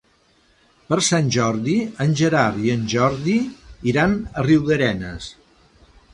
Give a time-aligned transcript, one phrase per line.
[0.93, 3.37] Per Sant Jordi en Gerard i en Jordi
[3.93, 5.31] iran a Riudarenes.